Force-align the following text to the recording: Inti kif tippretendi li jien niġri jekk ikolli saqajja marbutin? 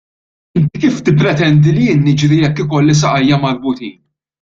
Inti 0.59 0.81
kif 0.85 0.97
tippretendi 1.09 1.71
li 1.77 1.85
jien 1.87 2.03
niġri 2.09 2.41
jekk 2.43 2.67
ikolli 2.67 3.01
saqajja 3.05 3.41
marbutin? 3.47 3.99